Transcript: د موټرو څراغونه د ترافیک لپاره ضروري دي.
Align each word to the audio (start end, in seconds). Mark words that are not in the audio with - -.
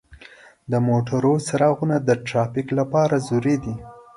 د 0.71 0.73
موټرو 0.87 1.33
څراغونه 1.47 1.95
د 2.07 2.09
ترافیک 2.25 2.67
لپاره 2.79 3.15
ضروري 3.27 3.55
دي. 3.63 3.75